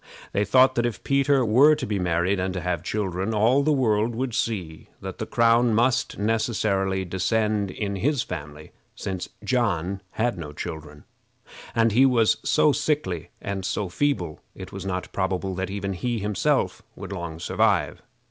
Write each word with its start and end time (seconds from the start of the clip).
They 0.33 0.43
thought 0.45 0.73
that 0.73 0.85
if 0.87 1.03
Peter 1.03 1.45
were 1.45 1.75
to 1.75 1.85
be 1.85 1.99
married, 1.99 2.39
and 2.39 2.55
to 2.55 2.61
have 2.61 2.81
children, 2.81 3.35
all 3.35 3.61
the 3.61 3.71
world 3.71 4.15
would 4.15 4.33
see 4.33 4.87
that 4.99 5.19
the 5.19 5.27
crown 5.27 5.75
must 5.75 6.17
necessarily 6.17 7.05
descend 7.05 7.69
in 7.69 7.97
his 7.97 8.23
family, 8.23 8.71
since 8.95 9.29
John 9.43 10.01
had 10.13 10.39
no 10.39 10.53
children, 10.53 11.03
and 11.75 11.91
he 11.91 12.07
was 12.07 12.37
so 12.43 12.71
sickly 12.71 13.29
and 13.39 13.63
feeble 13.63 14.39
that 14.55 14.63
it 14.63 14.71
was 14.71 14.87
not 14.87 15.13
probable 15.13 15.53
that 15.53 15.69
even 15.69 15.93
he 15.93 16.17
himself 16.17 16.81
would 16.95 17.11
long 17.11 17.37
survive. 17.39 18.01